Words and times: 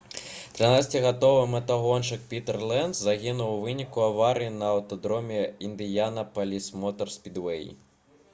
13-гадовы 0.59 1.43
матагоншчык 1.55 2.23
пітэр 2.31 2.57
ленц 2.71 2.95
загінуў 3.01 3.53
у 3.59 3.61
выніку 3.67 4.03
аварыі 4.09 4.55
на 4.57 4.73
аўтадроме 4.79 5.45
«індыянапаліс 5.69 6.73
мотар 6.85 7.17
спідвэй» 7.19 7.65